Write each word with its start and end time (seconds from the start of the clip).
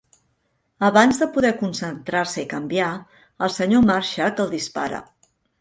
Abans 0.87 1.19
de 1.23 1.27
poder 1.35 1.51
concentrar-se 1.59 2.43
i 2.45 2.47
canviar, 2.55 2.89
el 3.49 3.55
senyor 3.59 3.87
Marshak 3.93 4.43
el 4.47 4.55
dispara. 4.59 5.05